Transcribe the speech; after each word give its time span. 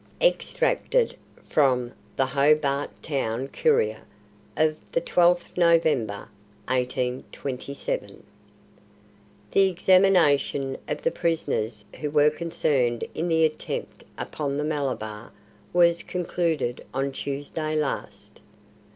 Extracted 0.19 1.15
from 1.45 1.93
the 2.15 2.25
Hobart 2.25 2.89
Town 3.03 3.47
Courier 3.47 4.01
of 4.57 4.75
the 4.93 4.99
12th 4.99 5.55
November, 5.55 6.27
1827: 6.69 8.23
"The 9.51 9.69
examination 9.69 10.75
of 10.87 11.03
the 11.03 11.11
prisoners 11.11 11.85
who 11.99 12.09
were 12.09 12.31
concerned 12.31 13.03
in 13.13 13.27
the 13.27 13.45
attempt 13.45 14.03
upon 14.17 14.57
the 14.57 14.63
Malabar 14.63 15.31
was 15.71 16.01
concluded 16.01 16.83
on 16.95 17.11
Tuesday 17.11 17.75
last. 17.75 18.41